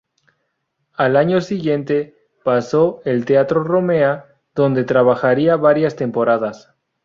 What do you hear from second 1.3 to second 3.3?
siguiente, pasó el